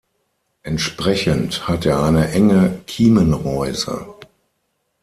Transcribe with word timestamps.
Entsprechend 0.63 1.67
hat 1.67 1.85
er 1.85 2.01
eine 2.01 2.31
enge 2.31 2.79
Kiemenreuse. 2.87 4.07